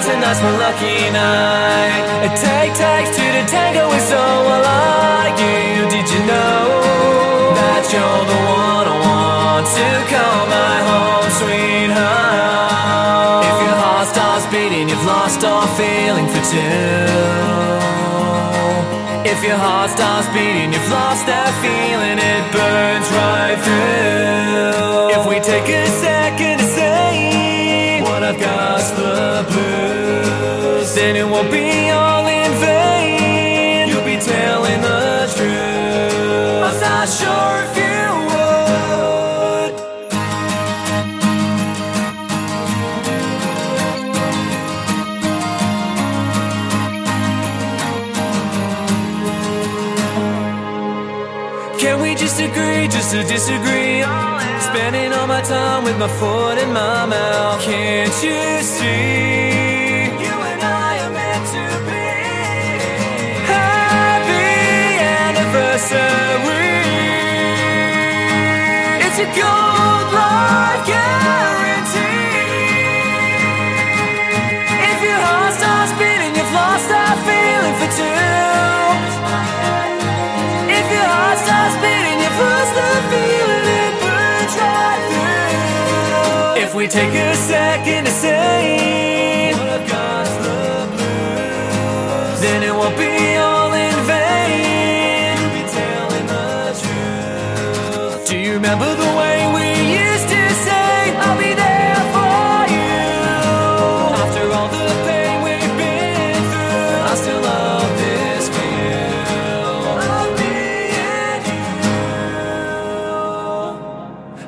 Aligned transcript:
last 0.00 0.40
one 0.42 0.58
lucky 0.58 1.10
night. 1.10 2.24
It 2.24 2.32
take 2.40 2.72
takes 2.72 3.10
two 3.16 3.30
to 3.36 3.44
tango 3.44 3.88
with 3.88 4.00
someone 4.00 4.62
like 4.64 5.36
you. 5.36 5.84
Did 5.92 6.08
you 6.08 6.24
know 6.24 6.80
that 7.60 7.84
you're 7.92 8.24
the 8.32 8.40
one 8.48 8.88
I 8.88 8.96
want 9.04 9.68
to 9.68 9.88
call 10.08 10.48
my 10.48 10.80
home, 10.88 11.28
sweetheart? 11.40 13.44
If 13.44 13.56
your 13.66 13.76
heart 13.84 14.08
starts 14.08 14.46
beating, 14.48 14.88
you've 14.88 15.04
lost 15.04 15.44
all 15.44 15.68
feeling 15.76 16.26
for 16.26 16.40
two. 16.40 16.96
If 19.28 19.44
your 19.44 19.56
heart 19.56 19.90
starts 19.90 20.28
beating, 20.32 20.72
you've 20.72 20.90
lost 20.90 21.26
that 21.26 21.52
feeling, 21.60 22.16
it 22.16 22.52
burns 22.52 22.91
then 31.02 31.16
it 31.16 31.28
won't 31.28 31.50
be 31.50 31.90
all 31.90 32.26
in 32.28 32.52
vain. 32.60 33.88
You'll 33.88 34.04
be 34.04 34.18
telling 34.18 34.80
the 34.88 35.26
truth. 35.36 36.62
I'm 36.68 36.78
not 36.80 37.08
sure 37.20 37.54
if 37.66 37.72
you 37.82 38.02
would. 38.30 39.72
Can 51.80 51.96
we 52.00 52.10
just 52.14 52.38
agree 52.38 52.86
just 52.86 53.10
to 53.10 53.20
disagree? 53.24 54.04
Spending 54.68 55.12
all 55.18 55.26
my 55.26 55.42
time 55.42 55.82
with 55.82 55.98
my 55.98 56.10
foot 56.20 56.58
in 56.58 56.72
my 56.72 57.06
mouth. 57.06 57.60
Can't 57.60 58.14
you 58.22 58.62
see? 58.62 59.41
We 86.82 86.88
take 86.88 87.14
a 87.14 87.32
second 87.36 88.06
to 88.06 88.10
say 88.10 88.61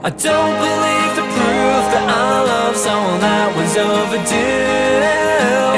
I 0.06 0.10
don't 0.10 0.20
believe 0.20 1.16
the 1.16 1.22
proof 1.22 1.84
that 1.94 2.06
I 2.10 2.42
love 2.44 2.76
someone 2.76 3.20
that 3.20 3.56
was 3.56 3.74
overdue. 3.74 4.36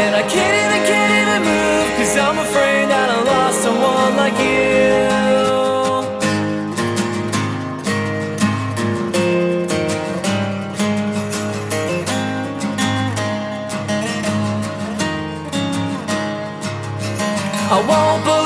And 0.03 0.17
I 0.17 0.23
can't 0.27 0.57
even, 0.63 0.83
can't 0.91 1.13
even 1.23 1.41
move, 1.47 1.89
cause 1.97 2.17
I'm 2.19 2.39
afraid 2.41 2.91
that 2.91 3.09
I 3.09 3.23
lost 3.23 3.63
someone 3.63 4.17
like 4.17 4.35
you. 4.43 5.07
I 17.71 17.79
won't 17.89 18.25
believe 18.25 18.46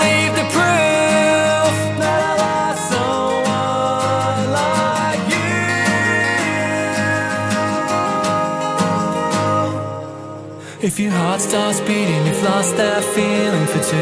If 10.82 10.98
your 10.98 11.10
heart 11.10 11.42
starts 11.42 11.78
beating, 11.80 12.24
you've 12.24 12.42
lost 12.42 12.74
that 12.78 13.04
feeling 13.04 13.66
for 13.66 13.80
two. 13.84 13.96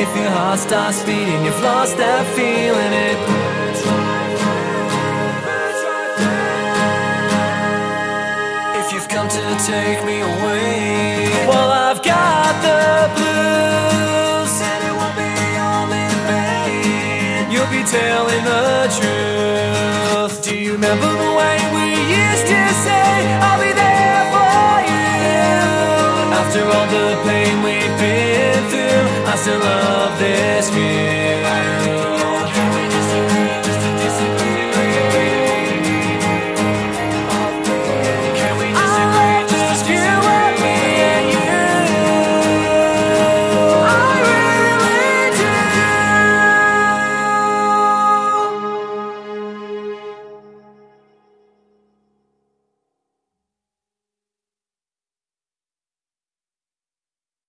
If 0.00 0.06
your 0.16 0.30
heart 0.30 0.60
starts 0.60 1.02
beating, 1.02 1.44
you've 1.44 1.60
lost 1.60 1.96
that 1.96 2.24
feeling. 2.36 2.92
It. 2.94 3.18
If 8.78 8.92
you've 8.92 9.08
come 9.08 9.28
to 9.28 9.56
take 9.66 10.04
me 10.06 10.20
away, 10.20 11.26
well, 11.48 11.72
I've 11.72 12.00
got 12.04 12.54
the 12.62 13.10
blues, 13.18 14.54
and 14.62 14.80
it 14.90 14.94
won't 14.94 15.16
be 15.18 15.34
all 15.58 15.90
in 15.90 16.14
vain. 16.30 17.50
You'll 17.50 17.66
be 17.66 17.82
telling 17.82 18.44
the 18.46 18.86
truth. 18.94 20.44
Do 20.44 20.54
you 20.56 20.74
remember 20.74 21.10
the 21.10 21.32
way 21.34 21.58
we 21.74 21.86
used 22.14 22.46
to 22.46 22.60
say, 22.86 23.26
I'll 23.42 23.58
be 23.60 23.72
there? 23.72 23.83
After 26.54 26.70
all 26.70 26.86
the 26.86 27.20
pain 27.24 27.62
we've 27.64 27.98
been 27.98 28.70
through, 28.70 29.26
I 29.26 29.34
still 29.34 29.58
love 29.58 29.93